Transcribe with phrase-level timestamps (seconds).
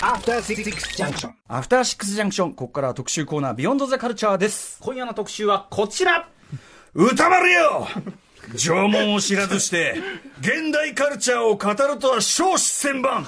[0.00, 1.34] アフターシックスジャンクション。
[1.48, 2.52] アフターシックスジャンクション。
[2.52, 4.78] ここからは特集コーナー、ビヨンドザカルチャーです。
[4.82, 6.28] 今夜の特集はこちら
[6.94, 7.88] 歌丸よ
[8.56, 9.94] 縄文を知らずして、
[10.40, 13.24] 現代カルチャーを語るとは少子千万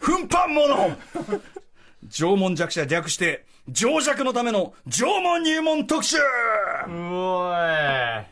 [0.00, 0.96] 奮発者
[2.10, 8.31] 縄文弱者略して、情弱のための縄文入門特集うおい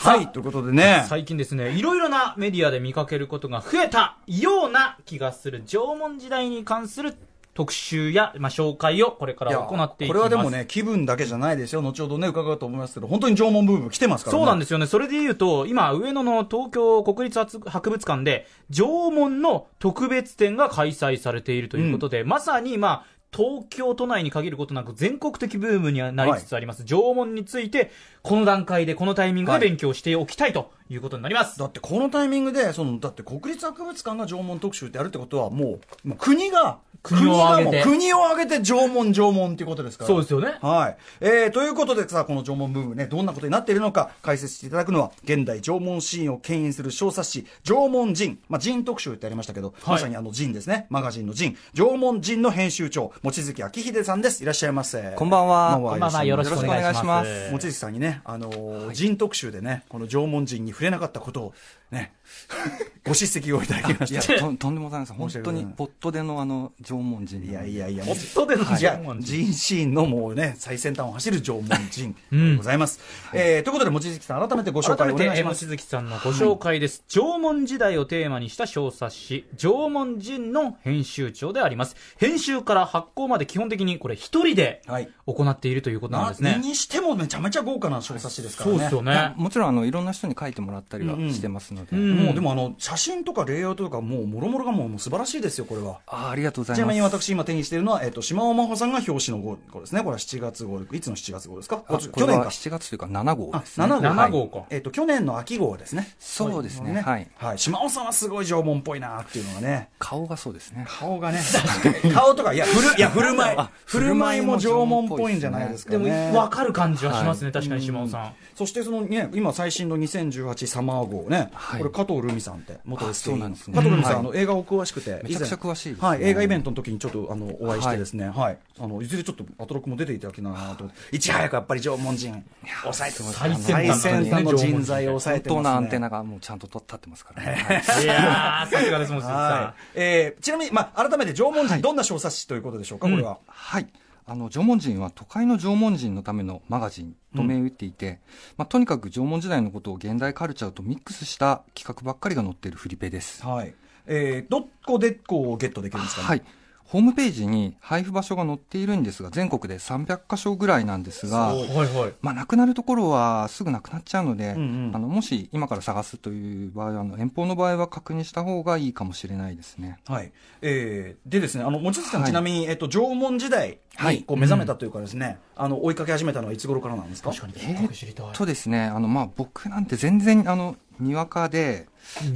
[0.00, 1.04] はい、ということでね。
[1.10, 7.14] 最近ですね、いろいろなメディアで見かけることが増えたような気がする縄文時代に関する
[7.52, 10.08] 特集や、まあ、紹介をこれから行っていきます。
[10.08, 11.82] これはでもね、気分だけじゃないですよ。
[11.82, 14.40] 後ほどね、伺うと思いますけど、本当に縄文ブーム来てますからね。
[14.40, 14.86] そうなんですよね。
[14.86, 27.90] それで言うと、今、上野の東京国立博物館で、縄文の特別展が開催されているということで、まさに、まあ、東京都内に限ることなく全国的ブームにはなりつつあります、縄文について、
[28.22, 31.58] この段階で、このタイミングで勉強しておきたいということになります。
[31.58, 40.08] だってこのタイミングで、その、だって国立博物館が縄文特集ってやるってことは、もう、もう国が、国を挙げて国を挙げて縄文、縄文っていうことですから。
[40.08, 40.58] そうですよね。
[40.60, 40.96] はい。
[41.20, 48.38] えー、ということでさ、この縄文ブームね、どんなことになっているのか解説していただくのは、現代縄文シーンを牽引する小冊子、縄文人。
[48.48, 50.86] まあ、人特集ってありましたけど、まさにあの人ですね。
[50.90, 51.56] マガジンの人。
[51.74, 54.42] 縄文人の編集長、望月明秀さんです。
[54.42, 55.14] いらっしゃいませ。
[55.16, 57.50] こんばんはこんばんは、よろしくお願いします。
[57.50, 61.54] 望月さんにね、あのー人特集でね、この縄文人に触れなかったことを、
[61.90, 62.12] ね、
[63.04, 64.38] ご叱責をいただきまいやした。
[64.38, 73.00] ととんでもございません本当にポットでのあの縄文人いやいやいや、ホットでの縄文人人シーンのもうね、最先端を走る縄文人うんでございます。
[73.32, 75.66] えーということで、望月さん、改めてご紹介お願いします。
[75.66, 77.02] 望月さんのご紹介です。
[77.08, 81.96] 縄文時代をテーマにした小冊子、縄文人の編集長であります。
[82.18, 85.08] 編集から発行まで基本的にこれ一人ではい。
[85.26, 86.58] 行っているということなんなですね。
[86.62, 88.76] にしてもめちゃめちゃ豪華な小冊子ですからね。
[88.76, 89.32] そうですよね。
[89.36, 96.00] もちろんあのいろんな人に書いてもらったりはしてますので、うんもうでもあの、写真とかレイアウトとか、もう、もろもろがもうもう素晴らしいですよ、これは。
[96.06, 100.00] あーありがとうございちなみにます私今手にしているのは、えっ、と、島尾真帆さんが表紙の号号ですね。
[100.00, 101.82] これは7月号で、いつの7月号ですか？
[101.86, 102.50] あ去年かこれは。
[102.50, 104.06] 7月というか7号あ、ですね7号。
[104.08, 106.08] 7号かはいえっ、と、去年の秋号ですね。
[106.18, 107.58] そうですねはいはい。
[107.58, 109.88] 島尾さんはすごい縄文っぽいなっていうのがね。
[109.98, 111.40] 顔がそうですね顔がね。
[112.14, 113.70] 顔とか、いや、ふる、いや、振る舞いあ。
[113.84, 116.32] 振る舞いも縄文っぽいんじゃないですかでね。
[116.32, 118.32] も、わかる感じはしますね、確かに島尾さん。
[118.54, 123.74] そしてそのね、今最新の2018サマー号ね、はいこれ加藤留美さんって、元あ SK そうなんですね。
[123.74, 124.20] 加藤留美さん、はい。
[124.20, 126.08] あの映画お詳しくて、めちゃくちゃ詳しいですね。
[126.08, 131.18] はい、映画イベントの時にちょっとあのお会いしてですね、はい、あのいずれちょっとアトロクも出ていただきながらと思って、い。
[131.18, 132.44] ち早くやっぱり縄文人、
[132.82, 135.70] 抑えてます最先端の人材を抑え本てます、ね。
[135.70, 137.42] アンテナがもうちゃんと立ってますから。
[137.42, 137.46] い。
[137.46, 138.06] い。
[138.06, 139.84] やー、さすがです、望月はさい。
[139.94, 143.38] えーちなみに、まあ、改めて縄文人、どんな小冊子ということでしょうか、これは。
[143.46, 143.86] はい。
[144.30, 148.20] あの、縄文人は都会の縄文人のためのマガジンと銘打っていて、
[148.56, 153.44] まあ、とにかく縄文時代のことを現代カルチャーとミックスした企画ばっかりが載っているフリペです。
[153.44, 153.74] はい。
[154.06, 156.28] えーどこでこうゲットできるんですかね？
[156.28, 156.42] はい。
[156.90, 161.58] ホームページに配布場所が載っているんですが、全国で300箇所ぐらいなんですが、ん。
[161.58, 162.12] はいはい。
[162.20, 170.00] まあ、なくなるところはすぐなくなっちゃうので、うんうんあのもし今から探すという場合はあの遠方の場合は確認した方がいいかもしれないですね。
[170.08, 170.32] はい。
[170.62, 177.30] えー、でですね、あの、望月さん、はいちなみに、えっと、縄文時代はいにこう目覚めたというかですね、あの、追いかけ始めたのはいつ頃からなんですか？
[177.30, 178.32] 確かに、結構知りたい。
[178.32, 181.86] とですね、あのまあ僕なんて全然あのにわかで、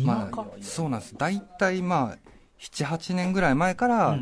[0.05, 1.17] まあ、そうなんです。
[1.19, 2.19] 大体まあ
[2.73, 4.19] 7、8年ぐらい前から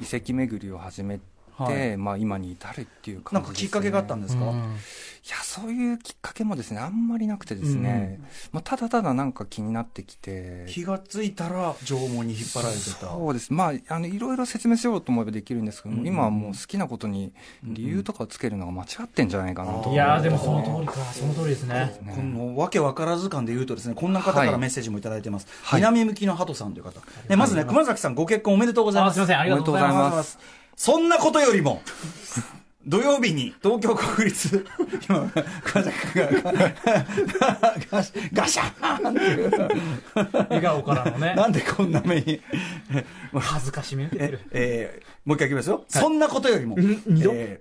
[0.00, 1.20] 遺跡巡りを始め
[1.56, 3.54] て、はいまあ今に至るっていうなん感じです、ね。
[3.54, 4.76] かきっかけがあったんですか、うん
[5.24, 8.20] いや、そういうきっかけもですね、あんまりなくてですね、
[8.52, 13.08] まあただただなんか気になってきて、気がついたら縄文に引っ張られてた。
[13.08, 13.50] そうです。
[13.50, 17.32] まあ、あの、いろいろ説明しようと思えばできるんですけども、うん今はもう好きなことに
[17.62, 19.90] 理由とかをつけるのが間違ってんじゃないかなと。
[19.90, 21.98] いやー、でもその通りか、その通りですね。
[22.14, 25.46] このわけわからず感で言うとですね、こんな方からメッセージもいただいてます。
[25.62, 27.00] はい南向きの鳩さんという方。
[27.30, 29.12] ね、まずね、熊崎さんご結婚おめでとうございます。
[29.12, 29.92] あすいません、ありがとうござい。
[29.92, 30.38] ます
[30.76, 31.82] そんなことよりも、
[32.86, 34.64] 土曜日に東京国立、
[35.08, 35.30] 今、
[35.64, 39.50] 熊崎君が、ガシガシャーンっていう。
[40.48, 42.40] 笑顔からのね、 なんでこんな目に。
[43.34, 44.40] 恥ずかしめる。
[44.52, 45.84] えーもう一回いきますよ。
[45.88, 46.82] そんなことよりも、え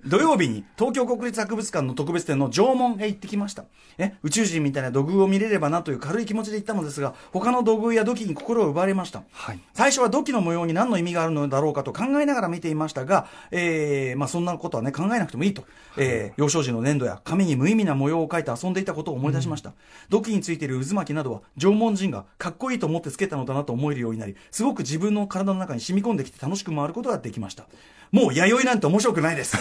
[0.03, 3.63] ー土曜日に東京国立博物館の特別展の縄文へ行ってきました。
[3.97, 9.23] え宇宙人みたいな土偶を見れればなという軽い気持ちで行ったのですが、他の土偶や土器に心を奪われました。
[9.31, 9.59] はい。
[9.73, 15.63] 最初は土器の模様に何の意味があるのだろうかと考えながら見ていましたが、えーまあそんなことはね、考えなくてもいいと。
[15.97, 19.73] えー幼少時の粘土や紙に無意味な模様を描いて遊んでいたことを思い出しました。
[20.09, 27.65] 土器についている渦巻きなどは、縄文人がかっこいいと思ってつけたのだなと思えるようになり、すごく自分の体の中に染み込んできて楽しく回ることができました。
[28.11, 29.57] もう弥生なんて面白くないです。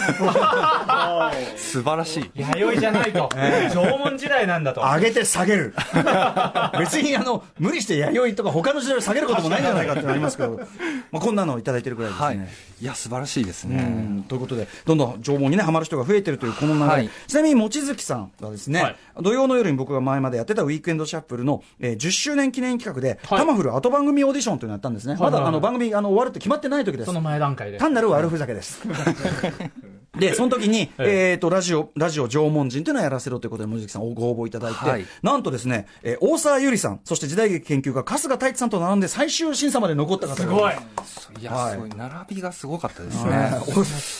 [1.57, 2.31] 素晴らしい。
[2.39, 3.27] 弥生じゃないと。
[3.33, 4.81] 縄文時代なんだと。
[4.81, 5.73] 上げて下げる。
[6.77, 10.59] 別にあの、無理して弥生とか他の時代を下げることもないんじゃないかってなりますけど、
[11.11, 12.25] まあこんなのをいただいてるぐらいですね。
[12.27, 12.37] はい。
[12.81, 13.77] いや、素晴らしいですね。
[13.77, 25.15] うんということで、どんどん縄文にね、ハマる人が増えてるというこの流れ、はいちなみに望月さんがですね、はい土曜の夜に僕が前までやってたウィークエンドシャッフルの、えー10周年記念企画で、はいタマフル後番組オーディションというのをやったんですね。
[25.19, 27.13] まだあの番組あの終わるって決まってない時ですそ。
[27.13, 27.77] の前段階で。
[27.77, 28.81] 単なる悪ふざけです。
[30.17, 40.73] で、その時に、 えっ、と、ラジオ、ラジオ縄文人というのをやらせろということで、望月さんご応募いただいて、はいなんとですね、えー大沢ゆりさん、そして時代劇研究家、春日太一さんと並んで最終審査まで残った方がすごい。
[41.41, 41.89] いや、はいすごい。
[41.89, 43.51] 並びがすごかったですねね。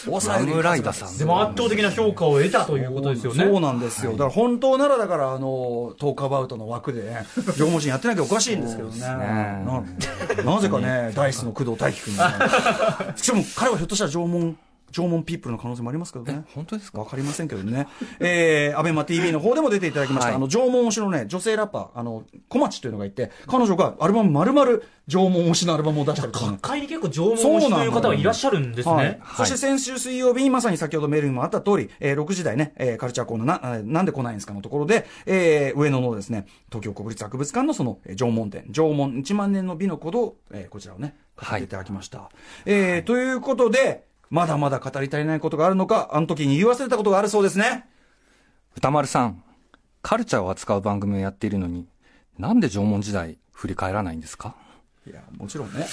[0.08, 1.18] 大沢ゆりラムライダさん。
[1.18, 3.44] でも圧倒的な評価を得たということですよね。
[3.46, 4.12] そうなんですよ。
[4.14, 7.26] だから本当ならだから、あの、トークアバウトの枠でね、
[7.58, 9.00] 縄文人やってなきゃおかしいんですけどね。
[9.00, 13.14] ねななぜかね、ダイスの工藤大輝君が。
[13.16, 14.58] しかも彼はひょっとしたら縄文、
[14.94, 16.46] 縄文ピープルの可能性もありますけどね。
[16.56, 17.00] 本当ですか？
[17.00, 17.88] わかりませんけどね。
[18.20, 24.72] えー、アベマ TV の方でも出ていただきました、はいあの、縄文推しのね、女性ラッパー、あの、小町というのがいて、彼女がアルバム丸々
[25.10, 26.62] 縄文推しのアルバムを出したりとかね学。
[26.62, 29.20] 会に結構縄文推しという方がいらっしゃるんですはいね。
[29.36, 42.30] そして先週水曜日にまさに先ほどメールにもあった通り、えー6時台ね、えーカルチャーコーナーな、ななんで来ないんですかのところで、えー上野のですね、東京国立博物館のその、えー縄文展、縄文1万年の美の鼓動、えーこちらをね、語っていただきました。
[42.66, 47.86] えーということで、まだまだ語り足りないことがあるのか、あの時に言い忘れたことがあるそうですね。
[48.76, 49.44] 歌丸さん、
[50.02, 51.88] カルチャーを扱う番組をやっているのに、
[52.40, 54.56] なんで縄文時代振り返らないんですか？
[55.06, 55.86] いや、もちろんね。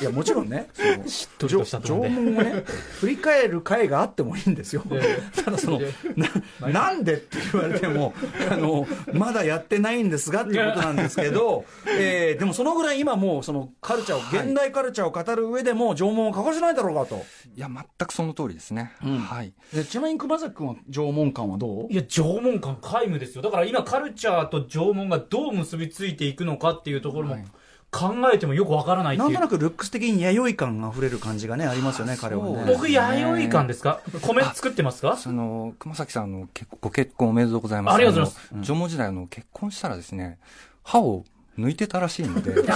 [0.00, 0.68] いや、もちろんね。
[1.06, 2.64] しっとりとした縄で文をね、
[3.00, 4.84] 振り返る回があってもいいんですよ。
[5.44, 5.80] ただその、
[6.60, 8.14] な、なんでって言われても、
[8.50, 11.64] あの、まだやってないんですがっていうことなんですけど、
[11.98, 17.24] えーでもそのぐらい今もうそのカルチャーを、現代カルチャーを語る上でも縄文を欠かせないだろうかと。
[17.56, 18.92] いや、全くその通りですね。
[19.04, 19.52] うんはい。
[19.72, 21.92] でちなみに熊崎君は縄文感はどう？
[21.92, 23.42] いや、縄文感皆無ですよ。
[23.42, 27.36] だから今カルチャーと縄文がどう結びついていくのかっていうところも
[27.94, 29.16] 考えてもよくわからない。
[29.16, 32.64] なんとなくルックス的に弥生感あふれる感じがね、ありますよね、彼はね。
[32.66, 34.00] 僕、弥生感ですか？
[34.20, 35.16] 米作ってますか？
[35.16, 37.94] その、熊崎さん、あの、結ご結婚おめでとうございます。
[37.94, 40.38] ありがとうございます縄文時代、あの、結婚したらですね、
[40.82, 41.24] 歯を
[41.58, 42.70] 抜いてたらしいので、 なんと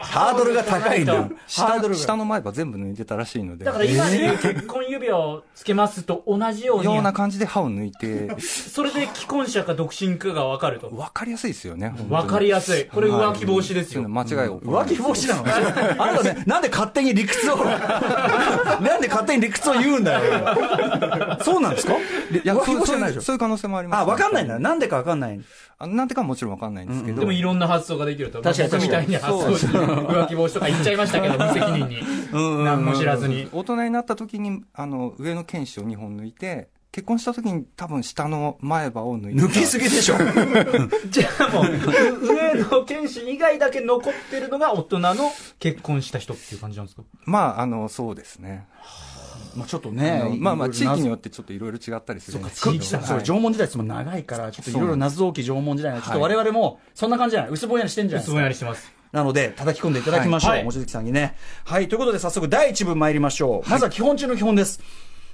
[0.00, 1.30] ハードルが高いんだよ。
[1.56, 2.00] ハードルが。
[2.00, 10.90] 下下の前歯全部抜いてたらしいので、だから今で結婚指輪をつけますと同じようにような感じで歯を抜いて、 それで既婚者か独身かがわかると。
[10.94, 12.84] わかりやすいですよね、本当にわかりやすい。
[12.86, 14.08] これ浮気防止ですよ。
[14.08, 14.60] 間違いを。
[14.60, 15.44] 浮気防止なの？
[16.02, 21.38] あなたね、なんで勝手に理屈を、なんで勝手に理屈を言うんだよ。
[21.42, 21.94] そうなんですか？
[21.94, 21.98] い
[22.44, 24.58] や、そう防止じゃないでしょそう可能性もあります、あ、わかんないんだ。
[24.58, 25.40] なんでかわかんない。
[25.78, 27.20] あなんてかはもちろんわかんないんですけど。
[27.20, 28.40] でもいろんな発想ができると。
[28.42, 32.02] 確かに僕みたいに発想して浮気防止とか言っちゃいましたけど、無責任に。
[32.64, 33.48] 何も知らずに。
[33.52, 39.46] 大人になった時に、あの、上の剣士を2本抜いて、結婚した時に多分下の前歯を抜いてた。
[39.46, 40.16] 抜きすぎでしょ。
[41.10, 41.64] じゃあもう、
[42.26, 45.14] 上の剣士以外だけ残ってるのが大人の
[45.58, 47.02] 結婚した人っていう感じなんですか？
[47.24, 48.66] まあ、あの、そうですね。
[49.56, 50.36] まあちょっとあねの。
[50.36, 52.84] まあまあ、地域によっってちょっといろいろ違ったりするんですくけど。
[52.84, 58.42] そい縄文時代っても長いから、ちょっといろいろ謎多き縄文時代の、ちょっと我々も、そんな感じじゃない薄ぼんやりしてんじゃないですか薄ぼん。
[58.42, 58.92] やりしてます。
[59.12, 60.50] なので、叩き込んでいただきましょう。
[60.52, 61.36] はい望月さんにね。
[61.64, 61.88] はい。
[61.88, 63.70] ということで、早速第一部参りましょう。
[63.70, 64.80] まずは基本中の基本です。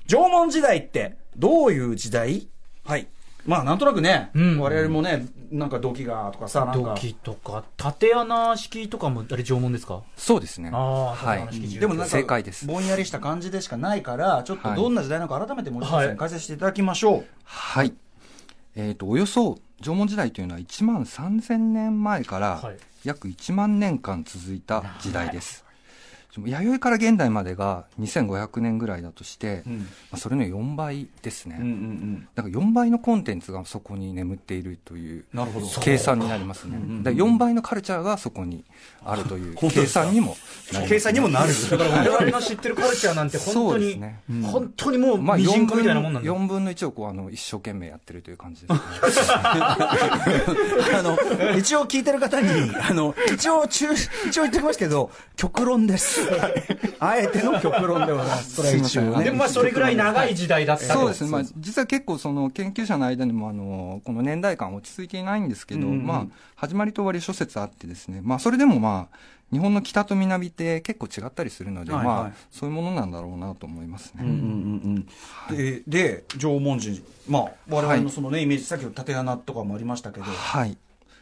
[0.06, 2.48] 縄文時代って、どういう時代？
[2.84, 3.08] はい。
[3.48, 6.94] まあ、なんとなくね、うん我々もね、なんか土器がとかさ、なんか。
[6.94, 10.02] 土器とか、縦穴式とかも、あれ縄文ですか？
[10.18, 10.70] そうですね。
[10.70, 17.26] ああ、はい縦穴式住居でもなんか、正解ですぼんやりした感じでしかないから、ちょっとはいどんな時代なのか改めて望月さんはいに解説していただきましょう。
[17.44, 17.94] はい。
[18.76, 25.64] えっ、と、およそ縄文時代というのは1万3000年前からはい約1万年間続いた時代です。
[26.36, 31.56] 弥生から現代までが2500年ぐらいだとして、うんまあ、それの4倍ですね。
[31.58, 32.28] うんうんうん。
[32.34, 35.24] だから4倍のコンテンツがそこに眠っているという。
[35.80, 36.78] 計算になりますね。
[37.02, 38.64] だから4倍のカルチャーがそこに
[39.04, 41.52] あるという計算にもなります、計算にもなる。
[41.70, 44.20] だから我々の知ってるカルチャーなんて本当に、そうですね
[44.52, 46.30] 本当にもうまあミジン4コみたいなもんなんだ。
[46.30, 48.80] 4分の1をこうあの一生懸命やってるという感じですね。
[50.98, 51.16] あの、
[51.56, 53.86] 一応聞いてる方に、あの、一応中、
[54.26, 56.27] 一応言っておきますけど、極論です。
[57.00, 58.24] あえての極論では
[58.76, 59.24] 一応ね。
[59.24, 65.92] でもまあそれぐらい長い時代だったとそうですね、まあ、実は結構その研究者の間にもあのこの年代間落ち着いていないんですけど、うん。
[65.92, 69.16] うんまあ、始まりと終わり諸説あってですね、まあ、それでもまあ
[69.50, 72.16] 日本の北と南って結構違ったりするので、はいはい。
[72.16, 74.24] まあ、そういうものなんだろうなと思いますね。
[74.24, 75.06] うんうんうん
[75.50, 75.56] うん。
[75.56, 77.02] でで縄文人。
[77.28, 80.24] まあ我々のそのね、イメージさっきの縦穴とかもありましたけど。
[80.24, 80.76] はい。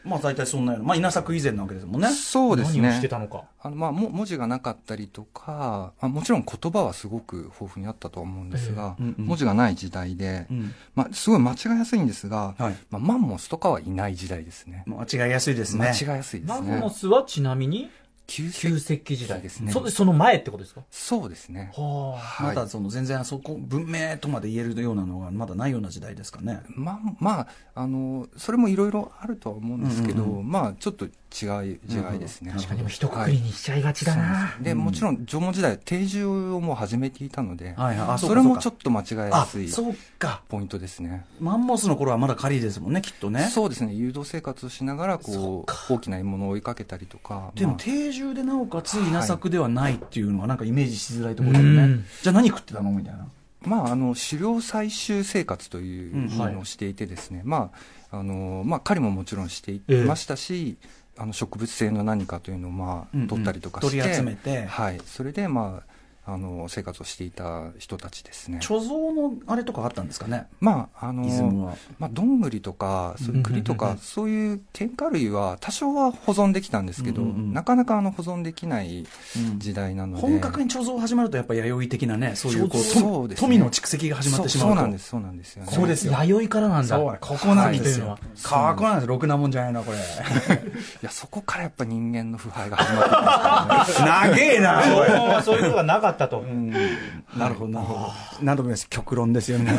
[0.06, 3.08] まあ大体そんなようなまあ稲作以前なわけですもんねそうです何をしてね。
[3.08, 3.44] たのか。
[3.60, 14.84] あのまあ、も文字がなかったりとかあ、もちろん言葉はすごく豊富にあったとは思うんですが、ええうんうん文字がない時代で、うんまあ、すごい間違いやすいんですが、はいまあ、マンモスとかはいない時代ですね。
[14.86, 16.76] 間違いやすいですね間違いやすいですマンね。
[16.78, 17.90] モスはちなみに？
[18.26, 19.72] 旧旧石石器時代ですね。
[19.72, 20.82] そその前ってことですか？
[20.90, 21.70] そうですね。
[21.74, 22.56] ははい。
[22.56, 26.60] まだその全然そこ文明とまで言えるようなのがまだないような時代ですかね。
[26.68, 30.50] まあ、まあ、あの、それもいろいろあるとは思うんですけど、うんうん。
[30.50, 31.06] まあ、ちょっと
[31.42, 32.52] 違い、時代ですね。
[32.52, 32.76] なるほどあ。
[32.76, 34.54] でも一括りにしちゃいがちだな。
[34.60, 38.08] で、もちろん縄文時代は定住をもう始めていたので、はいはい。
[38.10, 40.42] あそれもちょっと間違いやあすいそうか。
[40.48, 41.24] ポイントですね。
[41.40, 43.48] マンモスの頃はまだ狩りですもんねきっとね。
[43.52, 47.52] そうですね、誘導生活をしながら、こうか、大きな獲物を追いかけたりとか。
[47.54, 47.80] でもまあ。
[47.80, 52.04] 定住でなおかつ稲作ではないっていうのがなんかイメージしづらいところだよね、うん。
[52.22, 52.90] じゃあ何食ってたの？
[52.90, 53.26] みたいな。
[53.62, 57.72] まあ、あの、狩猟採集生活というのをしていてですね、ま
[58.12, 60.04] あ、あの、まあ、狩りももちろんしていええ。
[60.04, 60.76] ましたし、
[61.18, 64.66] あの植物性の何かというのをまうんうんあ取ったりとかして、取り集めて。
[64.66, 65.95] はい、それでまあ
[66.28, 68.58] あの生活をしていた人たちですね。
[68.60, 70.46] 貯蔵のあれとかあったんですかね？
[70.58, 74.04] まああのまあ、どんぐりとか、そういう栗とか、うんうんうんうん。
[74.04, 77.52] そういう添加類は多少は保存できたんですけど、うんうんうん。
[77.52, 79.06] なかなかあの保存できない
[79.58, 83.42] 時代なので、本格に貯蔵始まるとやっぱり弥生的なねそういうこうそうとですね。
[83.42, 84.74] 富の蓄積が始まってしまうと。
[84.74, 85.72] そうそうなんです、そうなんですよね。
[85.72, 86.12] そうですよ。
[86.12, 86.98] 弥生からなんだ。
[86.98, 88.18] ここなんですよは。
[88.34, 88.42] い。
[88.42, 89.06] かこなんです。
[89.06, 89.98] ろくなもんじゃないなこれ。
[89.98, 90.00] い
[91.02, 94.12] や、そこからやっぱ人間の腐敗が始まってたんですよね。
[94.26, 96.42] 長えな そういうことがなかったと。
[97.36, 98.12] なるほどなるほど。
[98.42, 99.72] 何度も言います極論ですよね。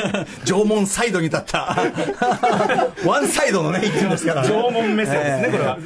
[0.44, 1.76] 縄文サイドに立った。
[3.04, 4.48] ワンサイドのね意見ですからね。
[4.48, 5.78] 縄文目線ですね、これは。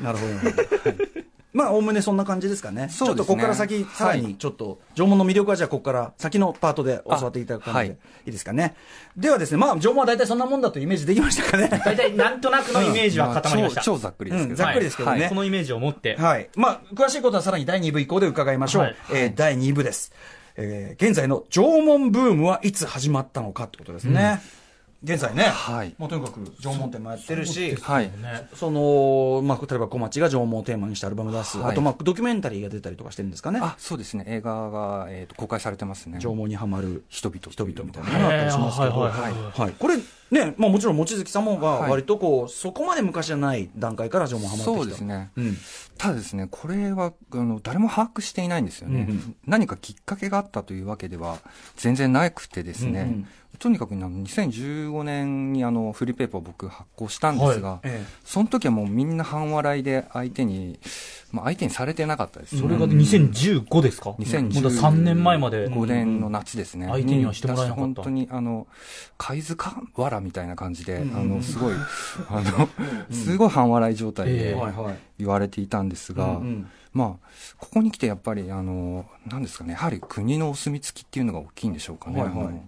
[0.00, 1.11] なるほど
[1.52, 2.82] まあ、おおむねそんな感じですかね。
[2.82, 8.74] そうですねちょっとここから先、さらにちょっと、縄文の魅力はじゃあここから先のパートで教わっていただく感じで、あい、いですかね。
[9.16, 11.68] ではですね、まあ、縄文は大体そんなもんだというイメージできましたかね。
[11.84, 13.82] 大体なんとなくのイメージは固まりました。
[13.82, 16.16] 超超ざっくりですけど、うんざっくりですけどねはいこのイメージを持って。
[16.16, 16.48] はい。
[16.56, 18.82] まあ、詳しいことはさらに第2部以降で伺いましょう。
[18.82, 20.12] はいえー第2部です。
[20.56, 24.40] えー現在の縄文ブームはいつ始まったのかってことですね。
[25.04, 28.04] 現在ね、はいもうとにかく縄文展もやってるし、はい。
[28.04, 33.60] ねその、まあ、例えば小町が縄文をテーマにしたアルバム出す、はいあと、まあ、ドキュメンタリーが出たりとかしてるんですかね。
[33.62, 34.24] あ、そうですね。
[34.28, 36.18] 映画が、えー、と公開されてますね。
[36.20, 37.40] 縄文にはまる人々。
[37.50, 39.96] 人々みたいなのがあったりしますけど、はいはいはいはいこれ
[40.32, 44.74] ね、まあもちろん望月さんもがはい割とこう、そこまで昔じゃない段階から縄文はまってきた。
[44.78, 45.30] そうですね。
[45.36, 45.56] うん。
[45.98, 51.38] ただですね、これはあの誰も把握していないんですよね、うんうん何かきっかけがあったというわけでは
[51.76, 53.28] 全然なくてですね、うんうん
[53.58, 60.80] とにかくあの2015年にあのフリーペーパーを僕発行したんですが、えその時はもうみんな半笑いで相手に、
[61.30, 65.68] まあ、相手にされてなかったです、それが2015ですか？2015まだ3年前まで。
[65.68, 67.80] 5年の夏ですね、相手にはしてもらえなかった。
[67.80, 68.66] 本当にあの
[69.18, 71.16] 貝塚わらみたいな感じで、うん。
[71.16, 71.74] あのすごい
[72.28, 72.68] あの
[73.14, 74.98] すごい半笑い状態えでえはいはい。
[75.18, 76.66] 言われていたんですが、うんうん。
[76.92, 77.28] まあ、
[77.58, 82.20] ここに来てやっぱり、あの、なんですかね、やはり国のお墨付きっていうのが大きいんでしょうかね。
[82.20, 82.62] はいはい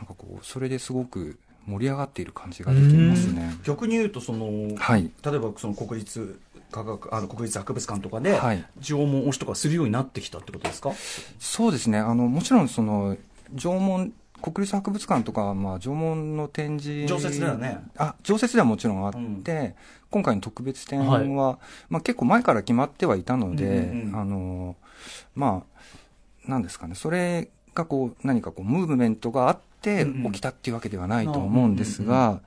[0.00, 3.54] なんかこう、それですごく盛り上がっている感じができますね。
[3.64, 5.10] 逆に言うと、その、はい。
[5.22, 6.40] 例えばその国立
[6.72, 10.92] 科学、あの国立博物館とかで、はい縄文推しとかするようになってきたってことですか？
[11.38, 13.18] そうですね、あの、もちろんその、
[13.54, 17.06] 縄文、国立博物館とかは、まあ、縄文の展示。
[17.06, 17.80] 常設ではね。
[17.98, 19.74] あ、常設ではもちろんあって、うん
[20.10, 21.58] 今回の特別展は、はいま
[21.92, 23.76] あ結構前から決まってはいたので、うんう
[24.06, 24.76] んうんあの、
[25.36, 25.62] ま
[26.48, 30.32] あ、なんですかね、それがこう、何かこう、ムーブメントがあってうんうん。
[30.32, 32.40] 起きたっていうわけではないと思うんですが、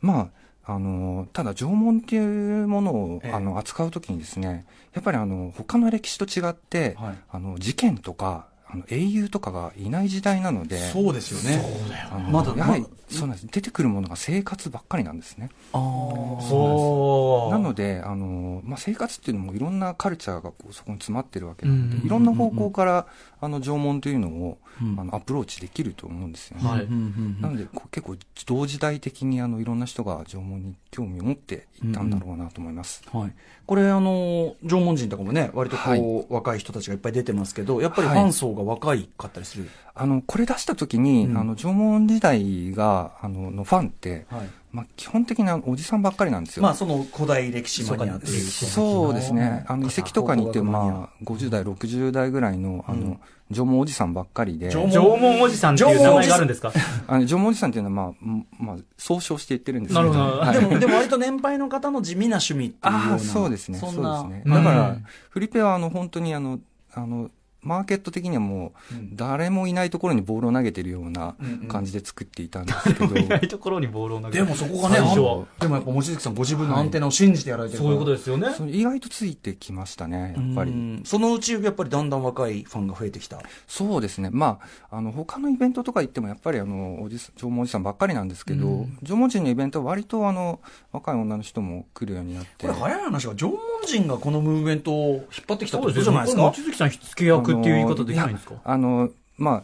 [0.00, 0.30] ま
[0.64, 3.32] あ、あの、ただ縄文っていうものを、ええ。
[3.32, 4.64] あの扱うときにですね、
[4.94, 7.14] やっぱりあの、他の歴史と違って、はい。
[7.30, 11.64] あの、事件とか、あの英雄とかがいない時代なので、そうですよね。
[12.10, 13.46] あのまだやはり、まそうなんです。
[13.46, 15.50] 出てくるものが生活ばっかりなんですね。
[15.72, 16.42] ああ。
[16.42, 23.06] そうなので、あのまあ、生活っていうのもいろんなカルチャーがこうそこに詰まってるわけなので、うんうんうんうんいろんな方向から
[23.40, 26.68] あの縄文というのを、うんあのアプローチできると思うんですよね。
[26.68, 33.02] はいうんうんうんなのでこう結構同時代的にあのいろんな人が縄文に興味を持っていったんだろうなと思います。
[33.12, 33.32] はい、
[33.66, 39.68] これあの縄文人とかもね割とこう、はい若い人たちがいっぱい出てますけどやっぱりフ層が若いかったりする？
[39.96, 44.48] あの、これ出した時に、うんあの、縄文時代が、あの、のファンって、はい。
[44.72, 46.64] まあ、基本的なおじさんばっかりなんですよ。
[46.64, 49.64] まあ、その古代歴史マニアっていうそうですね。
[49.68, 53.20] あの、遺跡とかに行って、あまあ、50代、60代ぐらいの、あうんの、
[53.52, 56.72] 縄文おじさんばっかりで、縄文おじさんっていう名前があるんですか？
[57.06, 60.12] あの縄文おじさんっていうのは、まあ、んまあ、総称して言ってるんですけど。
[60.12, 63.12] なるほどはいでも、 でも割と年配の方の地味な趣味っていうような。
[63.12, 63.78] ああ、そうですね。
[63.78, 64.22] そそんな。
[64.22, 64.42] うですね。
[64.44, 64.96] うんだから、
[65.30, 66.58] フリペは、あの、本当に、あの、
[66.94, 67.30] あの、
[67.64, 77.90] マーケット的にはもう、うん誰もいないところにボールを投げてるようなうんうん感じで作っていたんですけど、いないところにボールを投げでもそこがね、でもやっぱ望月さんご自分のアンテナを信じてやられてるから。
[77.90, 78.48] そういうことですよね。
[78.70, 80.70] 意外とついてきましたね、やっぱうり。
[80.72, 83.38] んそのうちやっぱりだんだん若いファンが増えてきた。
[83.66, 84.30] そうですね。
[84.32, 84.58] ま
[84.90, 90.60] あ、あの、他のイベントとか行っても、やっぱりあの、おじ縄文おじさんばっかりなんですけど、うん縄文人のイベントは割とあの、
[90.92, 92.66] 若い女の人も来るようになって。
[92.66, 96.02] これ早い話が縄文人がこのムーブメントを引っ張ってきたってこと。
[96.02, 96.42] じゃないですか。
[96.42, 99.62] 望月さん火付け役っていう言い方できないんですかあの、まあ、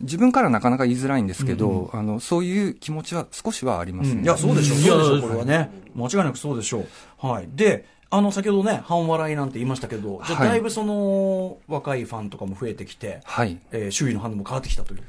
[0.00, 4.22] 自分からなかなか言いづらいんですけど、あの、そういう気持ちは少しはありますね。
[4.22, 4.78] いや、そうでしょう。
[4.78, 5.18] うんそうでしょう。
[5.18, 5.70] いやこれはね。
[5.94, 7.26] 間違いなくそうでしょう。
[7.26, 7.48] はい。
[7.54, 13.52] で、あの、先ほどね、半笑いなんて言いましたけど、じゃだいぶその、若いファンとかも増えてきて、はい。
[13.52, 15.02] いえー周囲の反応も変わってきたという。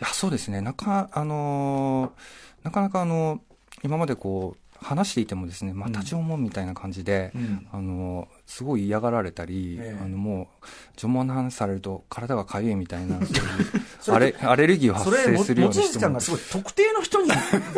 [0.00, 0.60] や、そうですね。
[0.60, 3.40] なか、あのーなかなかあの、
[3.82, 7.66] 今までこう、話していてもですね、また縄文みたいな感じで、うん。
[7.72, 10.02] あのすごい嫌がられたり、ええ。
[10.02, 13.18] あのもう縄文の話されると体がかゆいみたいな
[14.00, 17.30] そうアレアレルギーを発生するような人もさんがすごい特定の人に、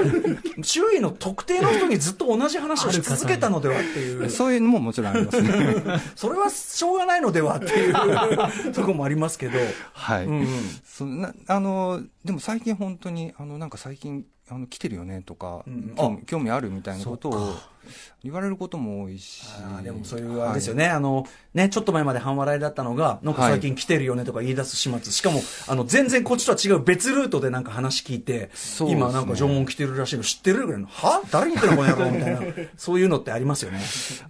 [0.65, 4.31] 周囲の特定の人にずっと同じ話をし続けたのではっていう。
[4.31, 5.51] そういうのももちろんありますね。
[6.17, 9.59] それはしょうがないのではっていうところもありますけど。
[9.93, 10.49] はい、うんうん。
[10.85, 15.95] そんなあのでも最近本当にあのなんか最近あの来てるよねとか、うんうん。
[15.97, 17.55] 興味興味あるみたいなことを
[18.23, 19.43] 言われることも多いし。
[19.83, 28.51] でもそういうあれですよね、あのねちょっと前まで半笑いだったのがなんか最近来てるよねとか言い出す始末、しかもあの全然こっちとは違う別ルートでなんか話聞いて、ね。
[28.91, 30.67] 今なんか縄文来てるらしいの知ってる？
[30.67, 31.23] ぐらいのは？
[31.31, 32.41] 誰に言ってんのこの野郎みたいな。
[32.77, 33.81] そういうのってありますよね。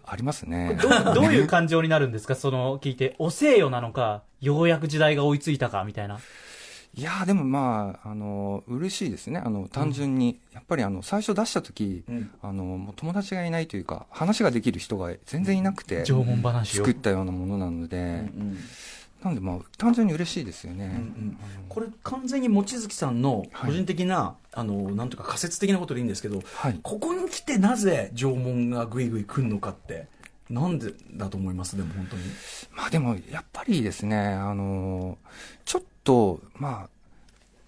[0.06, 0.78] ありますね。
[0.80, 2.37] どう どういう感情になるんですか？
[2.37, 6.21] その聞いて、おせえよなのか、ようやく時代が追いついたかみたいな。
[6.97, 9.43] いやーでもまああの嬉しいですね。
[9.45, 12.31] あの単純に、やっぱりあの最初出した時、うん。
[12.41, 16.85] あのもう友達がいないというか話ができる人が全然いなくて、縄文話を。
[16.85, 16.95] 作。
[16.95, 18.25] ったようなものなので、
[19.23, 21.03] なんでまあ単純に嬉しいですよね、
[21.69, 26.79] これ完全に望月さんの個人的な、あのなんとか仮説的なことでいいんですけど、はい。
[26.83, 30.07] ここに来てなぜ縄文がぐいぐい来るのかって
[30.49, 31.77] なんでだと思います？
[31.77, 32.23] でも本当に。
[32.77, 35.19] まあでもやっぱりですねあの
[35.65, 36.88] ちょっとまあ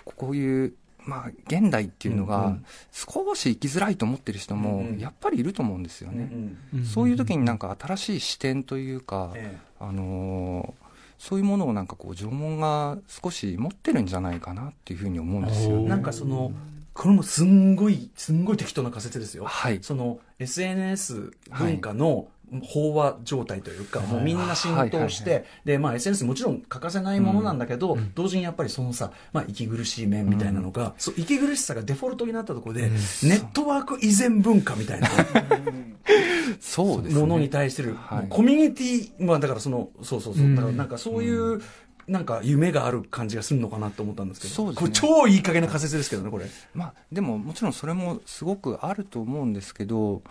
[0.05, 0.75] こういう
[1.05, 2.57] まあ現代っていうのが
[2.93, 4.99] 少し生きづらいと思ってる人うんもうん。
[4.99, 10.75] やっぱりいると思うんですよね、んそういう時になんか新しい視点というか、えあの
[11.19, 15.89] そういうものをなんかこう縄文が少し持ってるんじゃないかなっていうふうに思うんですよね。
[15.89, 16.53] なんかその
[16.93, 19.79] これもすんごいすんごい適当な仮説ですよ、はい。
[19.83, 35.09] その SNS 文化の飽和状態というか、もうみんな浸透して、で、まあ SNS もちろん欠かせないものなんだけど、同時にやっぱりそのさ、まあ息苦しい面みたいなのが、そう息苦しさがデフォルトになったところで、ネットワーク依然文化みたいな。
[36.61, 37.21] そうですね。
[37.21, 38.27] ものに対する、はい。
[38.29, 40.55] コミュニティ、まあだからその、そうそうそう、うん。
[40.55, 41.61] だからなんかそういう、
[42.09, 44.91] なんか夢がある感じがするのかなと思ったんですけど、そうですね。
[44.93, 46.47] 超いい加減な仮説ですけどね、これ。
[46.73, 50.23] まあ、でももちろんそれもすごくあると思うんですけど、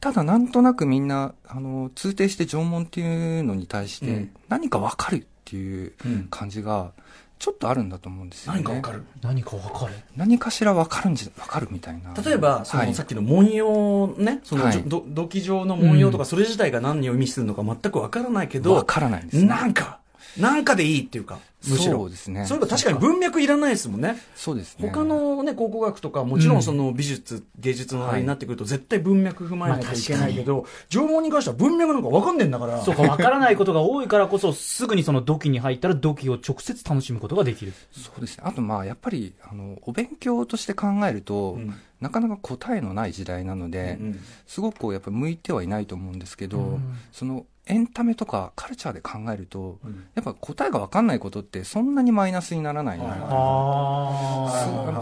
[0.00, 6.92] ただなんとなくみんな、あの、通底して縄文っていうのに対してうん何かわかるっていううん感じが、
[7.38, 8.62] ちょっとあるんだと思うんですよね。
[8.62, 9.04] 何かわかる？
[9.20, 9.94] 何かわかる？
[10.16, 12.14] 何かしらわかるんじゃ、わかるみたいな。
[12.22, 19.44] 例えば、その、はいさっきの文様ね、その、はい土器上の文様とか、それ自体が何を意味するのか全くわからないけど、わからないですね。
[19.46, 20.00] なんか、
[20.38, 21.98] なんかでいいっていうか、むしろ。
[21.98, 24.16] そうですねそういえば確かに文脈いらないですもんね。
[24.34, 24.88] そうですね。
[24.88, 32.82] 他のね、考古学とか、もちろんその美術、芸術のあれになってくると、絶対文脈踏まえないといけないけど、縄文に関しては文脈なんかわかんねえんだから。
[32.82, 37.72] そうか、わからないことが多いからこそ、すぐにその土器に入ったら土器を直接楽しむことができる。
[37.92, 38.44] そうですね。
[38.46, 50.04] あとまあ、やっぱり、あの、お勉強として考えると、うんなかなか答えのない時代なので、うんすごくこうやっぱ向いてはいないと思うんですけど、うんそのエンタメとかカルチャーで考えると、うん。
[50.14, 53.04] やっぱ答えが分かんないことってそんなにマイナスにならないな、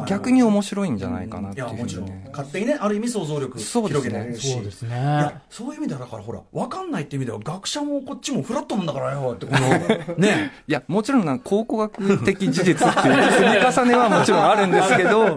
[0.07, 2.05] 逆に面白いんじゃないかなっいていうふうやもちろん。
[2.05, 2.29] にね。
[2.33, 4.01] 勝手にねある意味想像力そうですね。
[4.01, 4.53] 広げられるし。
[4.53, 4.88] そうですね。
[4.90, 9.68] いやそういう意味ではだからほら分かんないっていう意味では学者もこっちもフラットなんだからよってこの
[10.16, 10.53] ね。
[10.68, 13.48] いや、もちろんな考古学的事実っていう積み
[13.85, 15.37] 重ねはもちろんあるんですけど、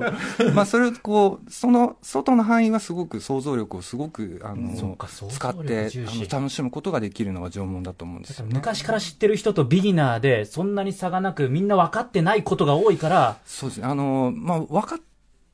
[0.54, 4.98] まあそれをこう、その外の範囲はすごく想像力をすごくあの
[5.30, 8.54] 使ってあの楽しむことができるのが縄文だと思うんですよね。
[8.54, 13.88] 昔から知ってる人とビギナーで、そんなに差がなく、みんな分かってないことが多いから、そうですね。
[13.88, 15.00] あの、まあ、分かっ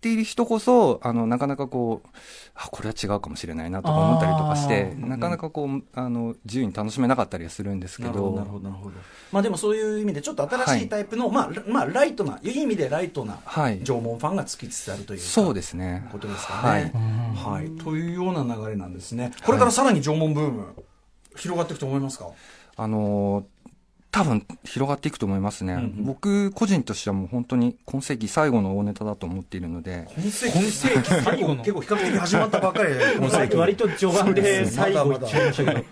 [0.01, 2.07] ている人こそ、あの、なかなかこう、
[2.55, 8.95] あ、これは違うかもしれないなとか思ったりとかして、なかなかこう、あの、自由に楽しめなかったりはするんですけなるほどなどる、ほどなるほど
[9.31, 13.79] まあでもそういう意味でちょっと新しいタイプの、まあラまあライトないい意味でライトなはい。
[13.83, 16.07] 縄文ファンがつきつつあるというかそうですね。
[16.11, 16.91] ことですかはいね。
[17.35, 19.31] はい、というような流れなんですね。
[19.45, 20.65] これからさらに縄文ブーム、
[21.35, 22.29] 広がっていくと思いますか？
[22.77, 23.60] あのー
[24.21, 26.03] 多分広がっていくと思いますね、うんうん。
[26.05, 30.07] 僕個人としてはもう本当に今世紀最後の大ネタだと思っているので。
[30.15, 30.71] 今世紀
[31.23, 31.63] 最後の？
[31.63, 33.57] 結構比較的始まったばっかりで、今世紀。
[33.57, 35.83] 割と序盤で最後いっちゃいましたけ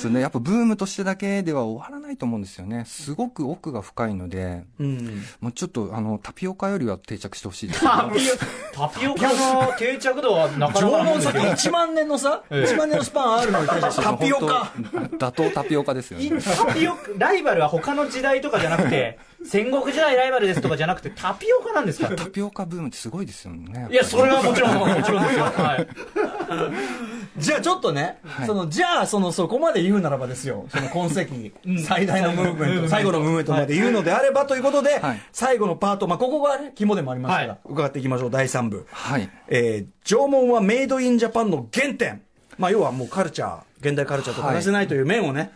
[0.00, 0.10] ど。
[0.10, 0.20] ね。
[0.20, 2.84] やっぱブームとしてだけでは終わらないと思うんですよね。
[2.86, 5.22] すごく奥が深いのでうん。
[5.40, 7.84] もうちょっとあのタピオカよりは定着してほしいです。
[7.84, 12.72] ねタピオタピオカの定着度はなかなか縄文さですけど1万年のさ、ええ。
[12.72, 14.72] 1万年のスパンあるのに対してタピオカ。
[15.18, 16.30] 打倒タピオカですよね。
[16.40, 25.44] タピオカ、ライバルは他の時代とかじゃなくて、 戦国時代ライバルですとかじゃなくて、タピオカなんですかタピオカブームってすごいですよねいや、それはもちろん、もちろんですよ。
[25.44, 25.86] はい。
[27.38, 28.46] じゃあちょっとね、はい。
[28.46, 31.52] その、じゃあその、そこまで言うならばですよ、その今世紀
[31.86, 35.20] 最大のムーブメント、最後のムーブメントまで言うのであればということで、はい。
[35.32, 37.58] 最後のパート、まあ、ここがね、肝でもありますから、はい。
[37.66, 38.86] 伺っていきましょう、第3部。
[38.90, 39.28] はい。
[39.48, 42.22] えー縄文はメイドインジャパンの原点。
[42.56, 45.52] まあ、要はもうカルチャー、現代カルチャーと欠かせないという面をね、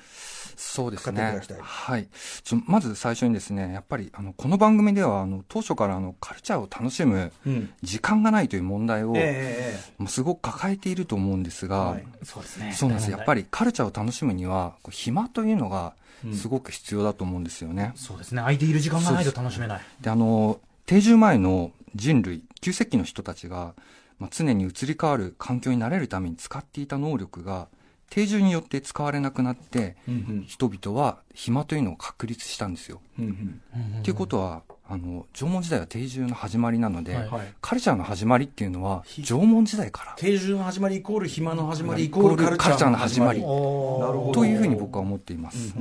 [0.62, 1.40] そうですね。
[1.60, 2.08] はい。
[2.44, 12.72] ちょまず最初にですね、やっぱり、あの、この番組では、あの、当初から、あの、カルチャーを楽しむうん時間がないという問題を、ええもうすごく抱えていると思うんですが、はいそうですね。
[12.72, 13.10] そうなんです。
[13.10, 13.42] やっぱり。
[13.42, 15.94] りカルチャーを楽しむには、暇というのが、
[16.34, 17.92] すごく必要だと思うんですよね。
[17.96, 18.40] そうですね。
[18.40, 19.80] 空いている時間がないと楽しめない。
[20.00, 23.74] で、あの、定住前の人類、旧石器の人たちが、
[24.18, 27.66] まあ、常に移り変わる環境に慣れるために使っていた能力が、
[28.12, 33.00] 定住によって使われなくなって、うん人々は暇というのを確立したんですよ。
[33.18, 34.00] うんうん。
[34.00, 37.16] っていうことは、あの、縄文時代は定住の始まりなので、
[37.62, 43.40] カルチャーの始まりっていうのは、縄文時代から、定住の始まりイコール暇の始まりイイコールカルチャーの始まり。
[43.40, 45.74] というふうに僕は思っています。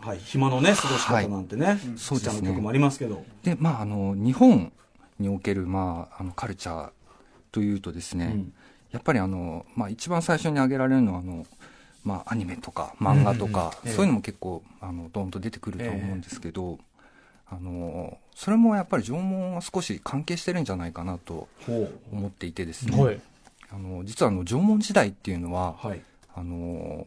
[0.00, 2.50] はい、暇のね、過ごし方なんてね、そうですね。
[2.50, 3.24] 曲もありますけど。
[3.42, 4.72] で、まあ、あの、日本
[5.18, 6.90] における、まあ、あの、カルチャー
[7.50, 8.52] というとですね、うん
[8.92, 11.46] やっぱりあの、まあ、一番最初に挙げられるのは、あの、
[12.04, 16.78] まあ、アニメとか漫画とか、うんうんそういうのも結構、あの、ドンと出てくると思うんですけど、
[17.50, 21.48] あの、それもやっぱり縄文は少し関係してるんじゃないかなと。
[22.12, 23.20] 思っていてですね、はい。
[23.70, 26.00] あの、実はあの、縄文時代っていうのは、はい。
[26.34, 27.06] あの、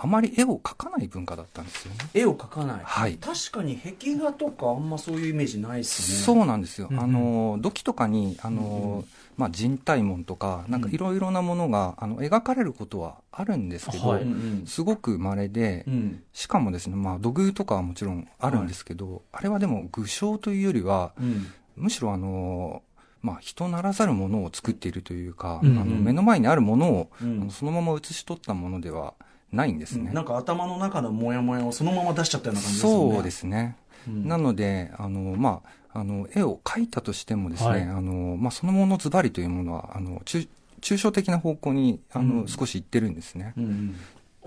[0.00, 1.98] あまり絵を描かない文化だったんですよね。
[2.14, 2.80] 絵を描かない。
[2.84, 6.18] はい確かに壁画とかあんまそういうイメージないですね。
[6.18, 6.86] そうなんですよ。
[6.88, 9.04] うんうんあの、土器とかに、あの、
[9.36, 16.22] まあ、人体紋とか、なんかいろいろなものが、あの、描かれることはあるんですけど、はいうんうんすごく稀で、うん。
[16.32, 21.46] しかもですね、まあ、土偶とかはもちろんあるんですけど、あれはでも具象というよりは、うん。
[21.76, 22.82] むしろあの、
[23.20, 29.14] まあ、人ならざるものを作っているというか、うんうんあの目の前にあるものを、うんあのそのまま写し取ったものでは
[29.52, 30.12] ないんですね。
[30.12, 33.14] なんか頭の中のモヤモヤをそのまま出しちゃったような感じですよね。
[33.14, 33.76] そうですね。
[34.06, 35.60] うんなので、あの、ま
[35.92, 40.48] あ、あの、絵を描いたとしてもですね、はいあの、まあ、そのものズバリというものは、あの、抽
[40.80, 43.52] 抽象的な方向に、あの、うん少し行ってるんですね。
[43.56, 43.96] うんうん。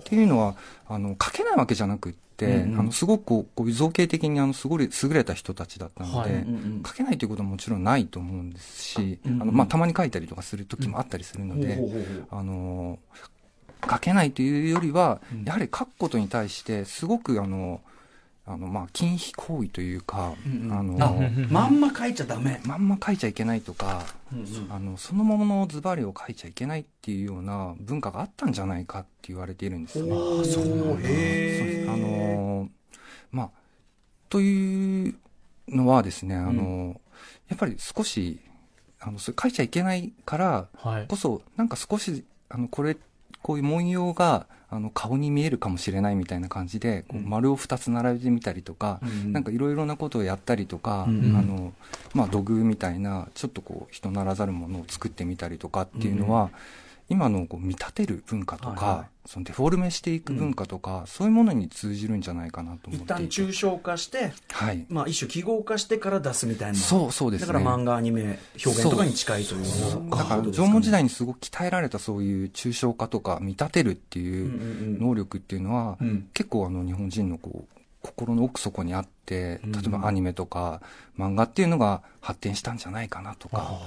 [0.00, 0.56] っていうのは、
[0.88, 11.78] あの、描けないわけじゃなくって、うんうんあの、すごくこう、造形的に、あの、すごい優れた人たちだったので、はいうんうん描けないということはもちろんないと思うんですし、うんうんあの、まあ、たまに描いたりとかする時もあったりするので、
[12.30, 12.98] あの、
[13.82, 15.44] 描けないというよりは、うん。
[15.44, 17.80] やはり描くことに対して、すごく、あの、
[18.44, 20.72] あの、まあ、禁止行為というか、うんうん。
[20.72, 22.60] あの、あまんま描いちゃダメ。
[22.64, 24.72] まんま描いちゃいけないとか、うんうん。
[24.72, 30.12] あの、そのままのズバリを描いちゃいけないっていうような文化があったんじゃないかって言われているんですよね。
[30.12, 30.64] おーそう
[31.02, 32.68] へーあのー
[33.30, 33.50] まあ、
[34.28, 35.14] という
[35.68, 36.96] のはですね、あのー
[37.48, 38.40] やっぱり少し、
[38.98, 41.06] あの、それ書いちゃいけないからはい。
[41.06, 42.96] こそ、なんか少し、あの、これ、
[43.42, 47.28] こういう文様が、あの、顔に見えるかもしれないみたいな感じで、こううん。
[47.28, 51.36] 丸を二つ並べてみたりとか、うんなんかいろいろなことをやったりとか、うんうん。
[51.36, 51.72] あの、
[52.14, 56.50] まあ、土偶みたいな、ちょっとこう、人ならざるものを作ってみたりとかっていうのは、
[57.08, 63.06] 今のこう見立てる文化とか、はいはいそのデフォルメしていく文化とか、そういうものに通じるんじゃないかなと思一っていて。
[63.06, 64.84] 旦抽象化して、はい。
[64.88, 66.74] まあ一種記号化してから出すみたいな。
[66.74, 67.46] そうそうですね。
[67.46, 80.82] だから漫画、アニメ、表現とかに近いというそうだから縄文時代にすごく鍛えられたそういう抽象化とか見立てるっていう能力っていうのは、うん結構あの日本人のこう心の奥底にあって、例えばアニメとか
[81.18, 83.78] 漫画っていうのが発展したんじゃないかなとか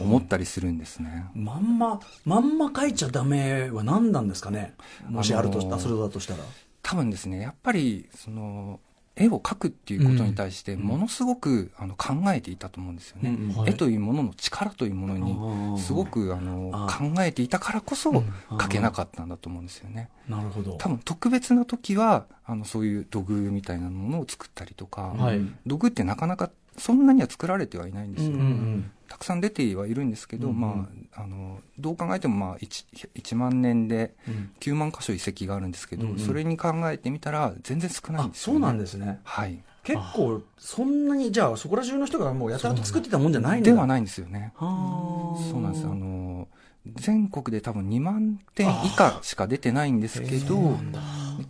[0.00, 1.26] 思ったりするんですね。
[1.34, 4.74] まんま、まんま書いちゃダメは何なんですかね？
[5.08, 6.44] もしあると、あのーあそれだとしたら。
[6.82, 8.78] 多分ですね、やっぱり、その、
[9.16, 13.30] 絵を描くっていうことに対して、ものすごく、あの考えていたと思うんですよね。
[13.30, 20.08] うん絵というものの力というものあに、ーすごくあのあ考えていたからこそ、描けなかったんだと思うんですよね。
[20.28, 20.76] なるほど。
[20.78, 25.40] 多分特別な時は、あの、そういう土偶みたいなものを作ったりとか、はい。
[25.66, 28.32] 土偶ってなかなかそんなには作られてはいないんですよ。
[28.32, 38.60] うんうんたくさん出てはいるんですけど、うんうんまあ、あの、どう考えてもまあ 1, 1万年でうん9万箇所遺跡があるんですけど、うんうんそれに考えてみたら全然少ないんあ、ですよ、ね。
[38.60, 39.20] そうなんですね。
[39.22, 39.62] はい。
[39.84, 44.52] 結構、そんなに、じゃあ、そこら中の人がもうやたらと作ってたもんじゃないんだではないんですよね。
[44.56, 45.84] はあそうなんです。
[45.86, 46.48] あの、
[46.96, 50.92] 全国で多分2万点以下しか出てないんですけど、9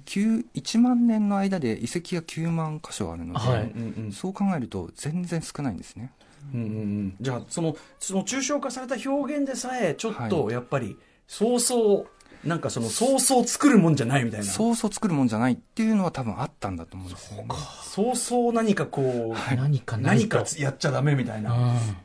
[0.06, 3.62] 1万年の間で遺跡が9万箇所あるので、はい。
[3.62, 4.12] うんうん。
[4.12, 6.12] そう考えると全然少ないんですね。
[6.52, 7.16] うんうんうん。
[7.20, 12.08] じゃあそのその抽象化された表現でさえちょっとはやっぱりそうそう
[12.44, 14.46] なんかそのそうそう作るもんじゃないみたいな。
[14.46, 17.48] そうそう作るもんじゃないっていうのは多分あったんだと思うんですよね。
[17.82, 20.38] そうそう何かこう、何か何と。
[20.38, 21.52] かやっちゃダメみたいな、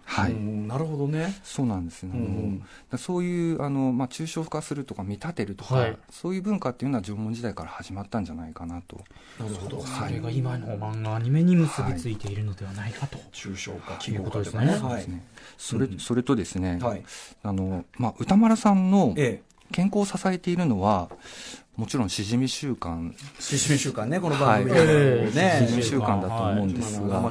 [0.05, 0.31] はい。
[0.31, 1.33] うんなるほどね。
[1.43, 2.61] そうなんですね。
[2.97, 5.97] そういう、あの、まあ、抽象化するとか見立てるとか、はい。
[6.11, 8.97] そういう文化っていうのは縄文時代から始まったんじゃないかなと。
[9.39, 9.83] なるほど。
[9.83, 14.67] それが今の漫画アニメに結びついているのではないかと、抽象化ということですね。
[14.67, 14.79] はい。
[14.79, 15.23] そうですね。
[15.57, 17.03] それ、それとですね、はい。
[17.41, 21.09] あの、まあ、歌丸さんのええ健康を支えているのは、
[21.79, 24.85] もちろんしじみ習慣、しじみ週間ねこの番組はい。
[24.85, 27.21] でね、しじみ習慣だと思うんですが、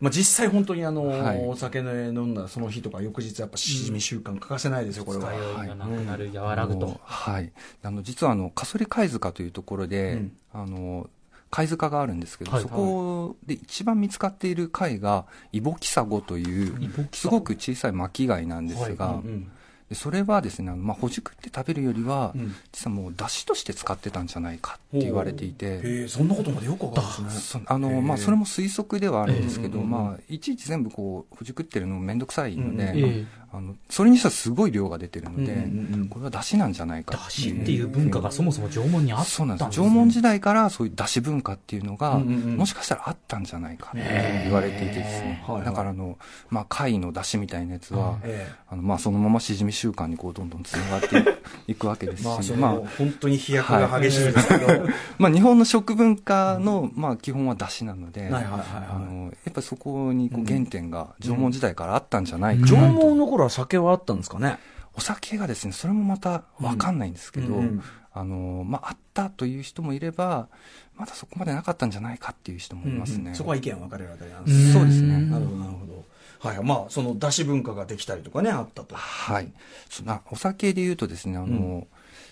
[0.00, 1.42] まあ、実際本当にあの、はい。
[1.46, 6.80] お酒飲んだその日とか翌日やっぱしじみ習慣欠かせないですよこれは、使いなくなる、和あらぐと。
[6.80, 7.00] の。
[7.02, 7.50] はい。
[7.82, 10.32] あの、実はあの、カソリ貝塚というところで、うん。
[10.52, 11.08] あの、
[11.50, 12.62] 貝塚があるんですけど、はい。
[12.62, 19.50] そこで一番見つかっている貝が、イボキサゴというすごく小さい巻貝なんですが、うんうん
[19.88, 22.54] でそれはですね、まあ、ほじくって食べるよりは、うん。
[22.72, 27.64] 実はもう出汁として使ってたんじゃないかって言われていて、へえそんなことまでよくわかるんですね。
[27.64, 35.66] そあのまあ、それも推測ではあるんですけど、まあ、いちいち全部こうほじくってるのも面倒くさいので、あのそれにしてはすごい量が出てるので、
[36.10, 39.70] これは出汁なんじゃないか出汁っていう文化がそもそも縄文にあったんですそうなんです。
[39.70, 46.18] 縄文時代からそういう出汁文化っていうのが、もしかしたらあったんじゃないかって言われていてですね、だからあの、
[46.50, 51.24] まあ、貝の出汁みたいなやつは、えあのまあ、そのまましじみ習慣にこうどんどんつながって
[51.68, 54.80] いくわけですし、えまあ本当に飛躍が激しいですけど、は い
[55.18, 64.58] まあ、日本の食文化の、まあ、基本は出汁なので、やっぱりそこにこう原点が縄文時代からあったんじゃないかなと、文の頃は酒はあったんですかね？
[64.94, 67.60] お酒がですねそれもまた分かんないんですけど、うん。
[67.60, 70.48] うんあのまあ、あったという人もいれば
[70.96, 73.34] まだそこまでなかったんじゃないかっていう人もいますね、うんうん。
[73.36, 75.18] そこは意見分かれるあたりなんですそうですね。
[75.18, 75.97] なるほどなるほど
[76.40, 76.62] はい。
[76.62, 78.94] まあその出汁文化ができたりとかねあったと。
[78.94, 79.50] はい。
[79.90, 81.86] そなお酒で言うとですねあの、うん。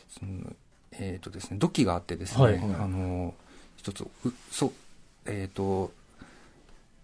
[0.09, 0.53] その
[0.93, 2.57] えっ、とですね土器があってですね、はい。
[2.57, 3.35] あの
[3.77, 4.09] 一つう
[4.51, 4.73] そう
[5.27, 5.93] えっ、と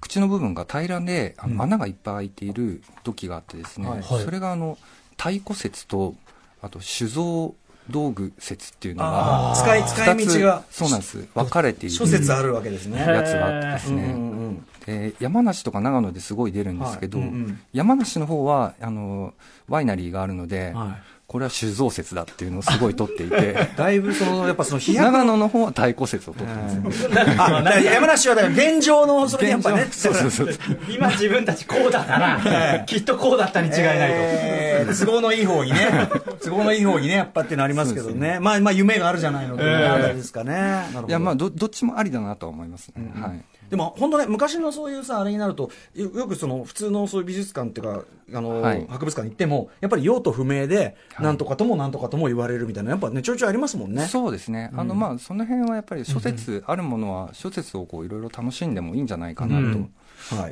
[0.00, 1.62] 口の部分が平らであの、うん。
[1.62, 4.02] 穴がいっぱい開いている土器があってですね、はい。
[4.02, 4.24] はい。
[4.24, 4.78] それがあの
[5.16, 6.14] 太鼓説と
[6.60, 7.54] あと酒造
[7.90, 10.62] 道具説っていうのあがあ使い使い道が。
[10.70, 11.26] そうなんです。
[11.34, 12.98] 分かれている諸説あるわけですね。
[12.98, 14.66] やつがあってですね、うんうんうん。
[14.86, 17.28] で山梨とか長野ですごい出るんですけど、はい。
[17.28, 17.60] うんうん。
[17.72, 19.34] 山梨の方はあの
[19.68, 20.98] ワイナリーがあるので、は
[21.32, 23.52] これは酒造説だっていうのをすごい取っていて。
[23.52, 30.48] い だいぶそのやっぱその飛躍長野の方は太鼓説を取ってます、ね山梨はだから現状のそれでやっぱね そうそうそう
[30.88, 34.04] 今自分たちこうだから、きっとこうだったに違いないと。
[34.08, 36.08] えー都合のいい方にね。
[36.44, 38.38] 都合のいい方にねやっぱっていうのありますけどね。
[38.40, 40.86] まあまあ夢があるじゃないのというあれですかね。
[41.08, 43.40] いやまあどどっちもありだなとは思いますね、はい
[43.72, 48.04] でも本当ね昔のそういうさあれになるとよよくその普通のそういう美術館っていうか
[48.34, 48.86] あの、はい。
[48.86, 51.24] 博物館に行ってもやっぱり用途不明で、はい。
[51.24, 54.04] なんとかともなんとかとも言われるみたいなやっぱねちょいちょいありますもんね。
[54.08, 59.78] そうですね、あのまあその辺はやっぱり諸説、あるものは諸説をこういろいろ楽しんでもいいんじゃないかなと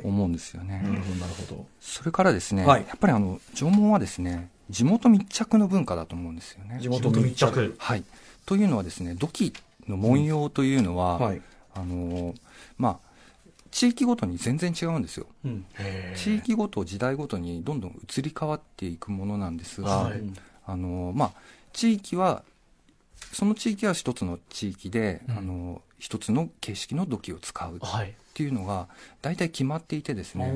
[0.03, 1.65] 思うんですよね、なるほどなるほど。
[1.79, 2.85] それからですね、はい。
[2.87, 6.79] やっぱりあの縄文はですね地元密着の文化だと思うんですよね。
[6.81, 7.75] 地元密着。
[7.77, 8.03] はい。
[8.47, 9.53] というのはですね土器
[9.87, 11.41] の文様というのは、はい、
[11.75, 12.33] あの
[12.77, 13.10] まあ
[13.71, 15.25] 地域ごとに全然違うんですよ。
[15.45, 15.65] うん。
[16.15, 20.21] 地域ごと時代ごとにどんどん移り変わっていくものなんですが、はい。
[20.65, 21.31] あのまあ、
[21.73, 22.43] 地域は
[23.33, 25.37] その地域は一つの地域で、うん。
[25.37, 28.13] あの一つの形式の土器を使うっはい。
[28.33, 28.87] ていうのが
[29.21, 30.53] 大体決まっていてですね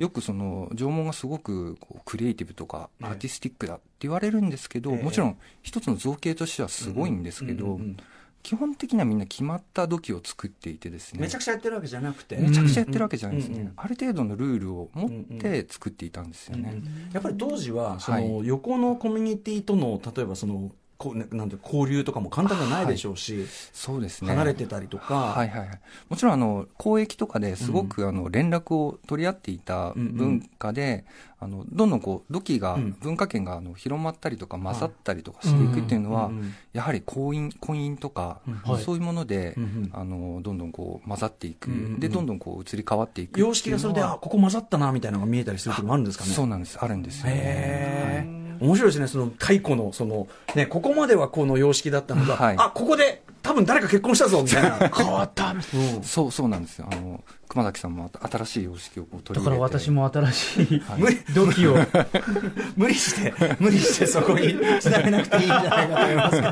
[0.00, 3.08] よくその縄文がすごくこうクリエイティブとかええ。
[3.08, 5.02] アーティスティックだって言われるんですけど、ええ。
[5.02, 7.96] もちろん一つの造形としてはすごいんですけど、うんうんうん
[8.42, 11.20] 基本的にはみんな決まった土器を作っていてですね。
[11.20, 20.70] めちゃくちゃやってるわけじゃなくて、めちゃくちゃやってるわけじゃないですね、うんうんある程度のルールを持って作っていたんですよね、やっぱり当時はそのは横のコミュニティとの例えばその
[21.02, 24.28] こうねなんていう交流とかも簡単じゃないでしょうし、そうですね。
[24.28, 31.04] 離れてたりとか、はいはいはい、もちろんあの交易とかですごく、あの連絡を取り合っていた文化で、
[31.40, 32.96] あのどんどんこう土器が、うん。
[33.00, 38.54] 文化圏があの広まったりとか混ざったりとかしていくっていうのは、うんうんやはり婚姻婚姻とか、うん。
[38.54, 38.82] はい。
[38.84, 39.90] そういうもので、うんうん。
[39.92, 42.00] あのどんどんこう混ざっていく、うんうんうん。
[42.00, 46.30] でどんどんこう移り変わっていく様式がそれであここ混ざったなみたいなのが見えたりする時もあるんですかね。
[46.30, 46.78] そうなんです。
[46.80, 52.56] あるんですよ、へえ、面白いですね、その太古の、その、ね、ここまではこの様式だったのが、はい。
[52.58, 54.88] あ、ここで、多分誰か結婚したぞ、みたいな。
[54.94, 55.50] 変わった。
[55.50, 56.02] うん。
[56.02, 56.88] そうそうなんですよ。
[56.90, 59.44] あの熊崎さんも新しい様式を取だり入れて。
[59.44, 61.00] から私も新しいはい。
[61.02, 61.76] 無理、土器を。
[62.76, 66.42] 無理して、無理してそこにつなげなくていいんじゃないかと思いますけ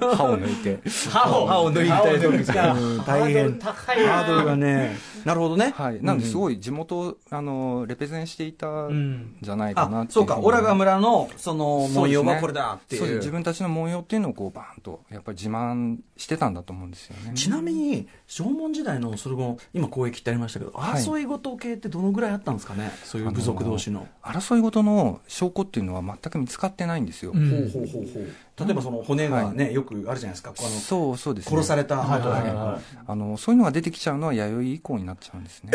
[0.00, 0.16] ど。
[0.16, 0.80] 歯を抜いて。
[1.10, 2.74] 歯を歯を抜いたりとか
[3.06, 3.58] 大変。
[3.58, 4.12] 高いな。
[4.12, 5.74] ハードルがね、なるほどね。
[5.76, 13.02] はい、なんですごごい地元をあのレペゼンしていたうんんじゃないかなあっていそうか、オラガ村のその文様はこれだっていう。
[13.02, 13.18] そうです。
[13.18, 17.32] 自分たちの文様っていうのをこうバーンとやっぱり自慢してたんだと思うんですよね。
[17.34, 21.02] ちなみに、縄文時代のそれも、今、交易ってありましたけど、はい。
[21.02, 24.06] 争い事系ってどのぐらいあったんですかね、そういう部族同士の。
[24.22, 27.50] 争いごとの証拠っていうのは全く見つかってないんですよ、うん。
[27.50, 28.64] ほうほうほうほう。
[28.64, 30.54] 例えばその骨がね、よくあるじゃないですか。
[30.56, 31.56] あのそうそうですね。
[31.56, 35.72] 殺されたはいはいはあのそういうのが出てきちゃうのは弥生以降になっちゃうんですね。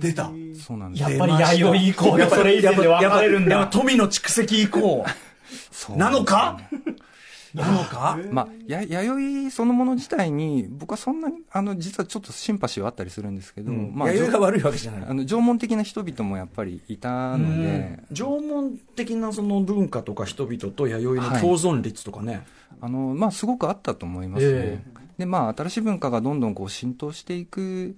[0.00, 0.30] 出た。
[0.64, 1.10] そうなんです。
[1.10, 3.66] やっぱり弥生以降でそれ以前で分かれるんだ。
[3.66, 5.04] 富の蓄積以降。
[5.72, 6.60] そうなのか？
[7.54, 8.18] なのか？
[8.30, 15.08] まあ、や弥生そのもの自体に僕はそんなにあの実はちょっとシンパシーはあったりするんですけど、まあ、弥生が悪いわけじゃない。
[15.08, 22.46] あの縄文的な人々もやっぱりいたので、縄文的なその文化とか人々と弥生の共存率とかね。
[22.80, 24.82] あのまあ、すごくあったと思いますね、え
[25.18, 27.96] でまあ、新しい文化がどんどんこう浸透していく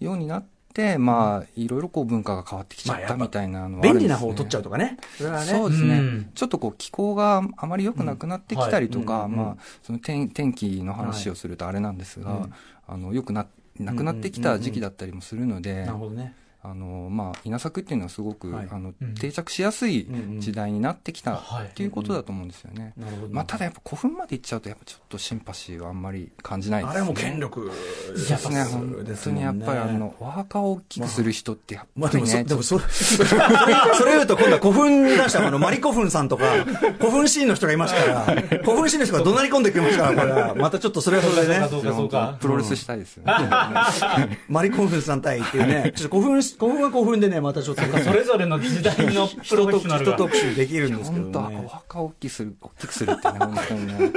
[0.00, 0.57] ようになって、
[0.98, 3.92] まあ、いろいろこう文化が変わってきちゃったみたいなのはね。
[3.92, 4.96] 便利な方を取っちゃうとかね。
[5.16, 5.38] そね。
[5.40, 6.30] そうですね、うん。
[6.34, 9.36] ちょっとこう気候があまり良くなくなってきたりとか、うん。
[9.36, 9.46] はい。
[9.46, 12.42] まあ、その天天気の話をするとあれなんですが、はい。
[12.42, 12.52] うん
[12.90, 13.46] あの良くな
[13.78, 16.34] なくなってきた時期だったりもするので、なるほどね。
[16.60, 20.06] あのまあ、稲作っていうのはすごく、はいあのうん定着しやすい
[20.38, 22.92] 時代になってきたはいっていうことだと思うんですよね。
[22.96, 23.34] なるほど。
[23.34, 27.70] まあ、ただやっぱ古墳まで行っちゃうとやっぱちょっとシンパシーはあんまり感じないですあれはもう権力
[28.12, 33.22] ですね本当にやっぱりあのお墓を大きくする人ってやっぱりね、でもそれ、そ
[34.04, 36.44] れ言うと今度は古墳出したあの、マリ古墳さんとか、
[36.98, 40.54] 古墳シーンの人がいますから、古墳シーンの人が怒鳴り込んできますから、これは。
[40.54, 41.68] またちょっとそれはそれでね。
[42.40, 43.32] プロレスしたいですよね。
[44.48, 45.92] マリ古墳さん対っていうね。
[45.94, 47.82] ちょっと古墳、古墳は古墳でね、またちょっと。
[47.82, 50.14] それぞれの時代のプロフェッショナルが。
[50.14, 51.68] 人特集できるんですけ本当おどね。
[51.68, 54.12] 墓を大きくする、大きくするってね、本当にね。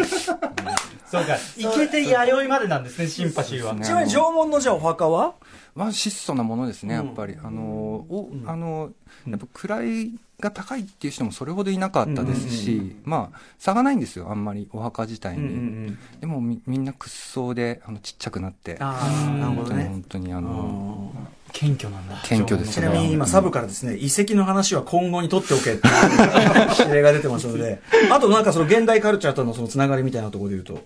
[1.09, 1.35] そうか。
[1.35, 1.39] い
[1.75, 3.73] けて弥生までなんですね、シンパシーは。
[3.73, 5.33] ねちなみに縄文のじゃあお墓は？
[5.73, 7.35] まあ、質素なものですね、うんやっぱり。
[7.41, 8.91] あの、お、あの、
[9.27, 15.95] やっぱ位が高いっていう人もそれほどいなかったですし、まあ、差がないんですよ、あんまり、お墓自体に。
[16.19, 18.75] でもみ、みんな屈葬で、あの、ちっちゃくなって。
[18.81, 19.85] ああ、なるほ本当に、どね。
[19.85, 21.13] 本当に、あの、
[21.53, 22.15] 謙虚なんだ。
[22.23, 30.83] 謙虚ですちなみに今サブからですね、遺跡の話は今後に取っておけっていう指令が出てますので、 あとなんかその現代カルチャーとのそのつながりみたいなところで言うと、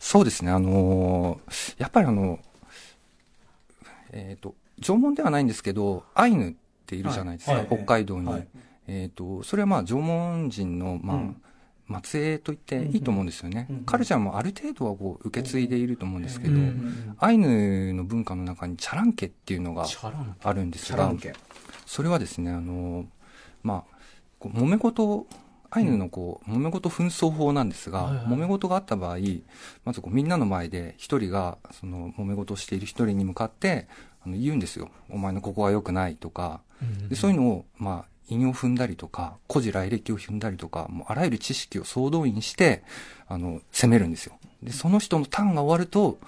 [0.00, 1.40] そうですね、あの
[1.78, 2.38] やっぱりあの、
[4.12, 6.54] えっ、と、縄文ではないんですけど、アイヌっ
[6.86, 7.66] ているじゃないですか、はい。
[7.66, 7.76] はい。
[7.76, 8.26] 北海道に。
[8.26, 8.46] はい。
[8.88, 11.36] えっ、と、それはまあ縄文人の、まあ、うん
[12.02, 13.66] 末裔と言っていいと思うんですよね。
[13.68, 13.84] うんうん。
[13.84, 19.86] カルチャーもある程度はこう受け継いでいると思うんですけど、うんアイヌの文化の中にチャランケっていうのが
[20.42, 21.12] あるんですが。
[21.86, 23.06] それはですね、あの、
[23.62, 23.96] まあ、
[24.38, 25.26] こう揉め事、
[25.70, 28.26] アイヌのこう、揉め事紛争法なんですが、はいはい。
[28.26, 29.18] 揉め事があった場合、
[29.84, 33.88] まずこうみんなの前で一人が、その揉め事をしている一人に向かって、
[34.24, 34.90] あの言うんですよ。
[35.10, 36.60] お前のここは良くないとか、
[37.08, 42.82] でそういうのを、まあ、引用踏んだりとか、古事来歴を踏んだりとか、もうあらゆる知識を総動員して、
[43.28, 44.38] あの、攻めるんですよ。
[44.62, 46.18] で、その人のターンが終わると、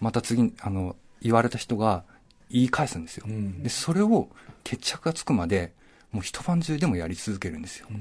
[0.00, 2.04] また次、あの、言われた人が
[2.50, 3.24] 言い返すんですよ。
[3.28, 4.28] うんで、それを
[4.62, 5.72] 決着がつくまで、
[6.14, 7.88] もう一晩中でもやり続けるんですよ。
[7.88, 7.92] こ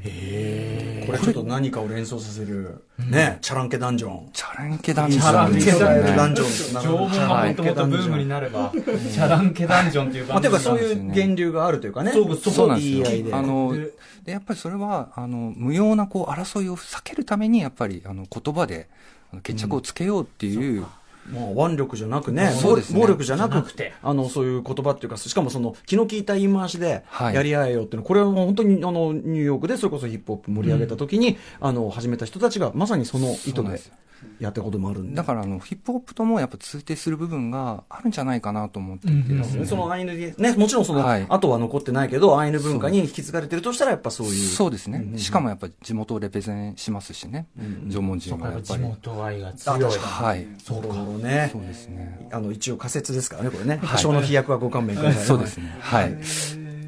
[1.14, 4.30] れちょっと何かを連想させる、ね、チャランケダンジョン。
[4.32, 6.36] チャランケダンジチャランケョンですよダンね。
[6.36, 6.84] ジョン。
[6.84, 12.12] 縄文がもともとブームになれば、チャランケダンジョンっていうまあ、感じていうかそういう源流があるというかね。
[12.12, 12.92] そうそうそうなんです
[13.24, 13.36] よ。
[13.36, 13.76] あの、
[14.24, 18.90] で、やっぱりそれは、あの、無用なこう争いを避けるために、やっぱり、あの、言葉で、
[19.42, 20.86] 決着をつけようっていう、
[21.32, 23.00] まあ、腕力じゃなくね、そうですね。
[23.00, 23.94] 暴力じゃなくて。
[24.02, 27.36] あの、そういう言葉っていうか、しかもその、気の利いた言い回しで、はい。
[27.36, 33.80] やり合えよっていうの、これはもう本当に、あの、ニューヨークでそれこそヒップホップ盛り上げた時に、あの、始めた人たちが、まさにその意図で
[34.40, 35.16] やったこともあるんで。
[35.16, 39.34] だからあのヒップホップともやっぱ通底する部分があるんじゃないかなと思っていて。
[39.34, 41.26] ですね、そのアイヌで、ね、もちろんその、はい。
[41.30, 44.34] 後は残ってないけど、アイヌ文化に引き継がれてるとしたら、やっぱそういう。
[44.34, 47.48] そうですね、しかもやっぱり地元をレペゼンしますしね、
[47.88, 48.84] 縄文人はやっぱ地り。
[48.84, 49.82] 元愛があ強い。
[49.98, 50.96] はい、そうか。
[51.18, 52.28] ねそうですね。
[52.32, 53.80] あの、一応仮説ですからね、これね。
[53.84, 55.26] 多少の飛躍はご勘弁ください。
[55.26, 55.76] そうですね。
[55.80, 56.18] はい。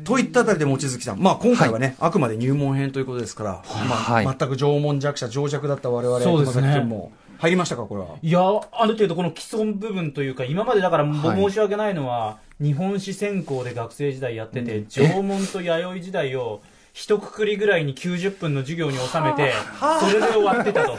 [0.04, 8.08] といったあたりで望月さん、まあ今回はね、あくまで入門編ということですから、まあはい全く縄文弱者、情弱だった我々、そうですね熊崎君も入りましたか、これは？
[8.22, 8.40] いや、
[8.72, 16.62] ある程度この既存部分というか、今までだから申し訳ないのは、日本史専攻で学生時代やってて、縄文と弥生時代を、
[16.96, 19.52] 一括りぐらいに90分の授業に収めて、
[20.00, 20.98] それで終わってたと。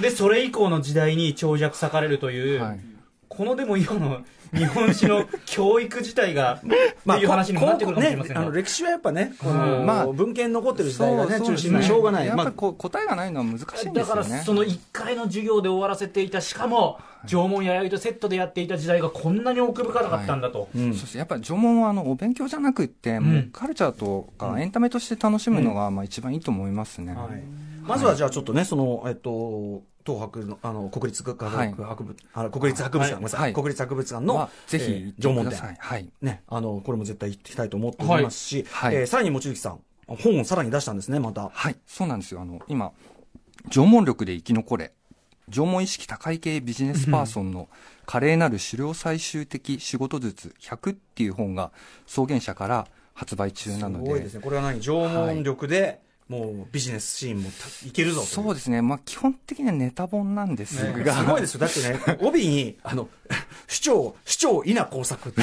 [0.00, 2.91] で、それ以降の時代に長尺割かれるという、はい
[3.34, 4.20] このでも今の
[4.54, 8.40] 日本史の教育自体が、 っていう話にもなってくるかもしれませんが。
[8.42, 12.26] ねあの歴史はやっぱね、この、うんまあ文献に残ってる時代がね、そう中心でしょうがない。
[12.28, 14.42] まあやっぱりこう答えがないのは難しいんでだからすよね。
[14.44, 27.14] その1回の授業で終わらせていたしかも縄文弥生とセットでやっていた時代がこんなに奥深かったんだと、うんそしてやっぱり縄文はあのお勉強じゃなくって、もうカルチャーとかエンタメとして楽しむのがまあ一番いいと思いますね。
[27.14, 31.72] はいまずはじゃあちょっとね、その、えっと、東博の、あの、国立学はい。
[31.72, 33.52] 博物、あの国立博物館、ごめんなさい、はい。
[33.52, 35.58] 国立博物館のは、ぜひ縄文展。
[35.78, 36.10] はい。
[36.20, 38.94] ね、あの、これも絶対行ってきたいと思っておりますし、はい。
[38.94, 41.48] えーさらに望月さん、本をさらに出したんですね、また。
[41.48, 42.40] はい、そうなんですよ。
[42.40, 42.92] あの、今、
[43.70, 44.92] 縄文力で生き残れ、
[45.48, 47.68] 縄文意識高い系ビジネスパーソンの
[48.06, 51.72] 華麗なる狩猟最終的仕事術100っていう本が
[52.06, 54.04] 草原社から発売中なので。
[54.04, 54.40] すごいですね。
[54.40, 54.80] これは何？
[54.80, 58.80] 縄文力で、もうビジネスシーンもたいけるぞそうですね。
[58.80, 61.14] まあ、基本的にはネタ本なんですねが。
[61.14, 61.60] すごいですよ。
[61.60, 63.08] だってね、 帯に、あの、
[63.68, 65.42] 市長、市長稲工作って。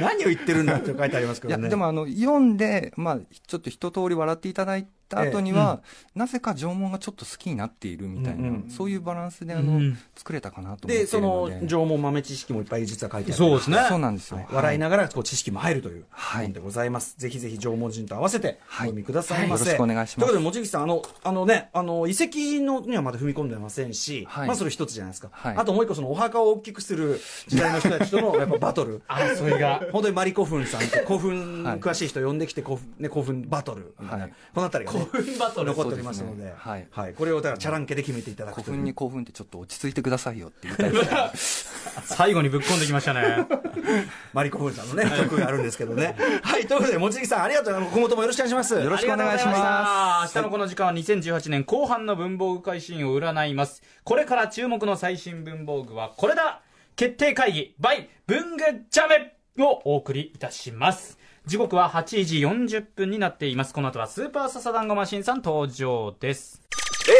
[0.00, 1.68] 何を言ってるんだって書いてありますけいや、どね。
[1.70, 5.82] でもあの、読んで、まあ、ちょっと一通り笑っていただいた後には、
[6.14, 8.70] なぜか縄文がちょっと好きになっているみたいな、うんうん。
[8.70, 11.50] そういうバランスであの、うん作れたかなと思ってで、その。
[11.66, 13.44] 縄文豆知識もいっぱい実は書いてあって。
[13.44, 14.38] そうですねそうなんですよ。
[14.38, 14.46] はい。
[14.52, 16.46] 笑いながらこう知識も入るというはい。
[16.46, 17.16] 本でございます。
[17.18, 18.88] ぜひぜひ縄文人と合わせておはい。
[18.88, 19.64] 読みくださいませ。
[19.64, 19.74] はい。
[19.74, 20.16] よろしくお願いします。
[20.16, 24.46] ということで、望月さん、あの、あのね、あの、遺跡のにはまだ踏み込んでませんし、はい。
[24.46, 25.28] まあそれ一つじゃないですか。
[25.32, 25.56] はい。
[25.56, 29.02] あともう一個、そのお墓を大きくする時代の人たちとのやっぱバトル。
[29.08, 29.82] 争いが。
[29.92, 31.80] 本当にマリコフンさんって古墳はい。
[31.80, 34.32] 詳しい人呼んできて古墳,、ね、古墳バトルみたいな、はい。
[34.54, 35.66] このあたりが、ね、古墳バトル。
[35.66, 36.52] 残っておりますので。
[36.56, 36.86] はい。
[36.90, 38.64] はい、これをだからチャランケで決めていただくという。
[38.64, 41.72] 古墳に興奮ってちょっと落ち着いてくださいよって言いたいです。
[42.04, 43.46] 最後にぶっ込んできましたね。
[44.32, 46.16] マリコフンさんのね曲があるんですけどね。
[46.42, 47.94] はいということで望月さんありがとうございます。
[47.94, 48.74] 今後ともよろしくお願いします。
[48.74, 50.40] よろしくお願いしまました。
[50.40, 53.82] 明日のこの時間は2018年後半の文房具会シーンを占います。
[54.04, 56.60] これから注目の最新文房具はこれだ。
[56.96, 63.74] 決定会議 by 文具ジャメをお送りいたします時刻は8時40分になっています。
[63.74, 66.62] この後はスーパーササダンゴマシンさん登場です。
[67.06, 67.12] え